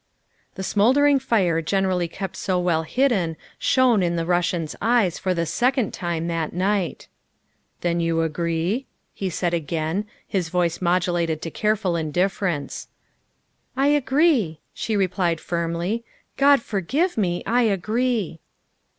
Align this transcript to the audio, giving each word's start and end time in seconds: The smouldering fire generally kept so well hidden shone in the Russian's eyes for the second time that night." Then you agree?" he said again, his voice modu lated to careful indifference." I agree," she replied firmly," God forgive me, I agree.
The 0.55 0.63
smouldering 0.63 1.19
fire 1.19 1.61
generally 1.61 2.07
kept 2.07 2.35
so 2.35 2.57
well 2.59 2.81
hidden 2.81 3.37
shone 3.59 4.01
in 4.01 4.15
the 4.15 4.25
Russian's 4.25 4.75
eyes 4.81 5.19
for 5.19 5.35
the 5.35 5.45
second 5.45 5.93
time 5.93 6.25
that 6.25 6.53
night." 6.53 7.07
Then 7.81 7.99
you 7.99 8.21
agree?" 8.23 8.87
he 9.13 9.29
said 9.29 9.53
again, 9.53 10.07
his 10.27 10.49
voice 10.49 10.79
modu 10.79 11.13
lated 11.13 11.39
to 11.41 11.51
careful 11.51 11.95
indifference." 11.95 12.87
I 13.77 13.89
agree," 13.89 14.59
she 14.73 14.95
replied 14.97 15.39
firmly," 15.39 16.03
God 16.35 16.63
forgive 16.63 17.15
me, 17.15 17.43
I 17.45 17.61
agree. 17.61 18.39